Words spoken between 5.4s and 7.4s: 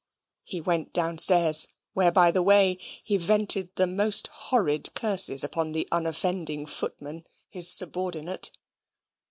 upon the unoffending footman,